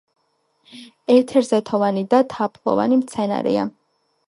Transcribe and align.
ეთერზეთოვანი 1.15 2.05
და 2.15 2.23
თაფლოვანი 2.35 3.01
მცენარეა. 3.05 3.71